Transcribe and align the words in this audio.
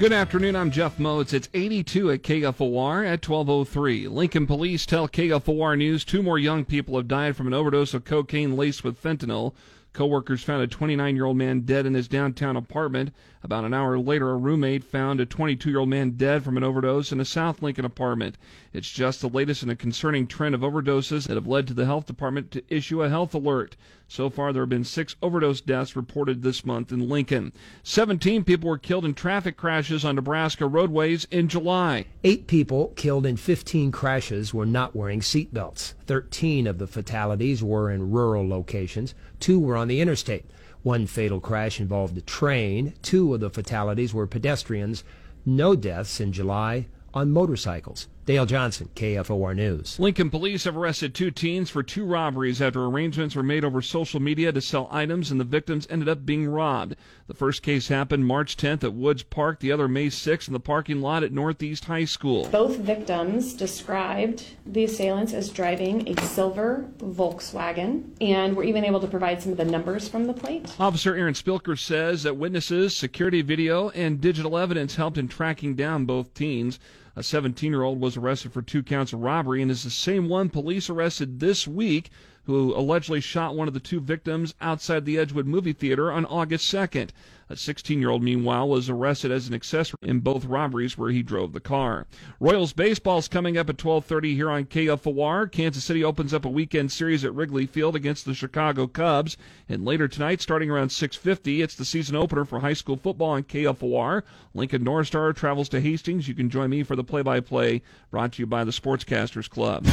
Good 0.00 0.14
afternoon. 0.14 0.56
I'm 0.56 0.70
Jeff 0.70 0.96
Motz. 0.96 1.34
It's 1.34 1.50
82 1.52 2.12
at 2.12 2.22
KFOR 2.22 3.04
at 3.04 3.28
1203. 3.28 4.08
Lincoln 4.08 4.46
police 4.46 4.86
tell 4.86 5.06
KFOR 5.06 5.76
News 5.76 6.06
two 6.06 6.22
more 6.22 6.38
young 6.38 6.64
people 6.64 6.96
have 6.96 7.06
died 7.06 7.36
from 7.36 7.46
an 7.46 7.52
overdose 7.52 7.92
of 7.92 8.06
cocaine 8.06 8.56
laced 8.56 8.82
with 8.82 9.02
fentanyl. 9.02 9.52
Coworkers 9.92 10.44
found 10.44 10.62
a 10.62 10.68
29 10.68 11.16
year 11.16 11.24
old 11.24 11.36
man 11.36 11.62
dead 11.62 11.84
in 11.84 11.94
his 11.94 12.06
downtown 12.06 12.56
apartment. 12.56 13.12
About 13.42 13.64
an 13.64 13.74
hour 13.74 13.98
later, 13.98 14.30
a 14.30 14.36
roommate 14.36 14.84
found 14.84 15.18
a 15.18 15.26
22 15.26 15.68
year 15.68 15.80
old 15.80 15.88
man 15.88 16.10
dead 16.10 16.44
from 16.44 16.56
an 16.56 16.62
overdose 16.62 17.10
in 17.10 17.20
a 17.20 17.24
South 17.24 17.60
Lincoln 17.60 17.84
apartment. 17.84 18.36
It's 18.72 18.90
just 18.90 19.20
the 19.20 19.28
latest 19.28 19.62
in 19.62 19.70
a 19.70 19.74
concerning 19.74 20.26
trend 20.26 20.54
of 20.54 20.60
overdoses 20.60 21.26
that 21.26 21.34
have 21.34 21.46
led 21.46 21.66
to 21.66 21.74
the 21.74 21.86
health 21.86 22.06
department 22.06 22.50
to 22.52 22.62
issue 22.68 23.02
a 23.02 23.08
health 23.08 23.34
alert. 23.34 23.76
So 24.06 24.28
far, 24.28 24.52
there 24.52 24.62
have 24.62 24.68
been 24.68 24.84
six 24.84 25.14
overdose 25.22 25.60
deaths 25.60 25.94
reported 25.94 26.42
this 26.42 26.66
month 26.66 26.92
in 26.92 27.08
Lincoln. 27.08 27.52
17 27.84 28.44
people 28.44 28.68
were 28.68 28.76
killed 28.76 29.04
in 29.04 29.14
traffic 29.14 29.56
crashes 29.56 30.04
on 30.04 30.16
Nebraska 30.16 30.66
roadways 30.66 31.26
in 31.30 31.48
July. 31.48 32.06
Eight 32.24 32.46
people 32.46 32.92
killed 32.96 33.24
in 33.24 33.36
15 33.36 33.92
crashes 33.92 34.52
were 34.52 34.66
not 34.66 34.94
wearing 34.94 35.20
seatbelts. 35.20 35.94
13 36.06 36.66
of 36.66 36.78
the 36.78 36.88
fatalities 36.88 37.62
were 37.62 37.88
in 37.88 38.10
rural 38.10 38.48
locations. 38.48 39.14
Two 39.38 39.60
were 39.60 39.76
on 39.80 39.88
the 39.88 40.00
interstate. 40.00 40.44
One 40.82 41.06
fatal 41.06 41.40
crash 41.40 41.80
involved 41.80 42.16
a 42.16 42.20
train. 42.20 42.94
Two 43.02 43.34
of 43.34 43.40
the 43.40 43.50
fatalities 43.50 44.14
were 44.14 44.26
pedestrians. 44.26 45.02
No 45.44 45.74
deaths 45.74 46.20
in 46.20 46.32
July 46.32 46.86
on 47.12 47.32
motorcycles. 47.32 48.06
Dale 48.26 48.44
Johnson, 48.44 48.90
KFOR 48.94 49.56
News. 49.56 49.98
Lincoln 49.98 50.28
police 50.28 50.64
have 50.64 50.76
arrested 50.76 51.14
two 51.14 51.30
teens 51.30 51.70
for 51.70 51.82
two 51.82 52.04
robberies 52.04 52.60
after 52.60 52.84
arrangements 52.84 53.34
were 53.34 53.42
made 53.42 53.64
over 53.64 53.80
social 53.80 54.20
media 54.20 54.52
to 54.52 54.60
sell 54.60 54.88
items 54.92 55.30
and 55.30 55.40
the 55.40 55.44
victims 55.44 55.86
ended 55.88 56.08
up 56.08 56.26
being 56.26 56.46
robbed. 56.46 56.96
The 57.28 57.34
first 57.34 57.62
case 57.62 57.88
happened 57.88 58.26
March 58.26 58.58
10th 58.58 58.84
at 58.84 58.92
Woods 58.92 59.22
Park, 59.22 59.60
the 59.60 59.72
other 59.72 59.88
May 59.88 60.08
6th 60.08 60.48
in 60.48 60.52
the 60.52 60.60
parking 60.60 61.00
lot 61.00 61.22
at 61.24 61.32
Northeast 61.32 61.86
High 61.86 62.04
School. 62.04 62.46
Both 62.48 62.76
victims 62.76 63.54
described 63.54 64.44
the 64.66 64.84
assailants 64.84 65.32
as 65.32 65.48
driving 65.48 66.06
a 66.06 66.20
silver 66.20 66.86
Volkswagen 66.98 68.10
and 68.20 68.54
were 68.54 68.64
even 68.64 68.84
able 68.84 69.00
to 69.00 69.08
provide 69.08 69.40
some 69.42 69.52
of 69.52 69.58
the 69.58 69.64
numbers 69.64 70.08
from 70.08 70.26
the 70.26 70.34
plate. 70.34 70.74
Officer 70.78 71.16
Erin 71.16 71.34
Spilker 71.34 71.78
says 71.78 72.22
that 72.24 72.36
witnesses, 72.36 72.94
security 72.94 73.40
video, 73.40 73.88
and 73.90 74.20
digital 74.20 74.58
evidence 74.58 74.96
helped 74.96 75.16
in 75.16 75.26
tracking 75.26 75.74
down 75.74 76.04
both 76.04 76.34
teens. 76.34 76.78
A 77.16 77.22
17 77.22 77.72
year 77.72 77.82
old 77.82 78.00
was 78.00 78.16
arrested 78.16 78.52
for 78.52 78.62
two 78.62 78.82
counts 78.82 79.12
of 79.12 79.20
robbery 79.20 79.62
and 79.62 79.70
is 79.70 79.82
the 79.82 79.90
same 79.90 80.28
one 80.28 80.48
police 80.48 80.88
arrested 80.88 81.40
this 81.40 81.66
week 81.66 82.10
who 82.44 82.74
allegedly 82.74 83.20
shot 83.20 83.54
one 83.54 83.68
of 83.68 83.74
the 83.74 83.80
two 83.80 84.00
victims 84.00 84.54
outside 84.60 85.04
the 85.04 85.18
Edgewood 85.18 85.46
movie 85.46 85.72
theater 85.72 86.10
on 86.10 86.24
August 86.26 86.72
2nd. 86.72 87.10
A 87.50 87.56
16 87.56 88.00
year 88.00 88.10
old, 88.10 88.22
meanwhile, 88.22 88.68
was 88.68 88.88
arrested 88.88 89.32
as 89.32 89.48
an 89.48 89.54
accessory 89.54 89.98
in 90.02 90.20
both 90.20 90.44
robberies 90.44 90.96
where 90.96 91.10
he 91.10 91.20
drove 91.20 91.52
the 91.52 91.58
car. 91.58 92.06
Royals 92.38 92.72
baseball 92.72 93.18
is 93.18 93.26
coming 93.26 93.58
up 93.58 93.68
at 93.68 93.76
12:30 93.76 94.36
here 94.36 94.48
on 94.48 94.66
KFOR. 94.66 95.50
Kansas 95.50 95.82
City 95.82 96.04
opens 96.04 96.32
up 96.32 96.44
a 96.44 96.48
weekend 96.48 96.92
series 96.92 97.24
at 97.24 97.34
Wrigley 97.34 97.66
Field 97.66 97.96
against 97.96 98.24
the 98.24 98.34
Chicago 98.34 98.86
Cubs, 98.86 99.36
and 99.68 99.84
later 99.84 100.06
tonight, 100.06 100.40
starting 100.40 100.70
around 100.70 100.90
6:50, 100.92 101.60
it's 101.60 101.74
the 101.74 101.84
season 101.84 102.14
opener 102.14 102.44
for 102.44 102.60
high 102.60 102.72
school 102.72 102.96
football 102.96 103.30
on 103.30 103.42
KFOR. 103.42 104.22
Lincoln 104.54 104.84
North 104.84 105.08
Star 105.08 105.32
travels 105.32 105.68
to 105.70 105.80
Hastings. 105.80 106.28
You 106.28 106.34
can 106.34 106.50
join 106.50 106.70
me 106.70 106.84
for 106.84 106.94
the 106.94 107.02
play-by-play, 107.02 107.82
brought 108.12 108.34
to 108.34 108.42
you 108.42 108.46
by 108.46 108.62
the 108.62 108.70
Sportscasters 108.70 109.50
Club. 109.50 109.84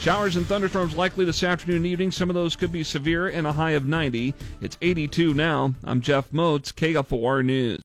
Showers 0.00 0.36
and 0.36 0.46
thunderstorms 0.46 0.94
likely 0.94 1.24
this 1.24 1.42
afternoon 1.42 1.78
and 1.78 1.86
evening. 1.86 2.12
Some 2.12 2.30
of 2.30 2.34
those 2.34 2.54
could 2.54 2.70
be 2.70 2.84
severe 2.84 3.28
and 3.28 3.48
a 3.48 3.52
high 3.52 3.72
of 3.72 3.86
90. 3.86 4.32
It's 4.60 4.78
82 4.80 5.34
now. 5.34 5.74
I'm 5.82 6.00
Jeff 6.00 6.30
Motz, 6.30 6.72
KFOR 6.72 7.44
News. 7.44 7.76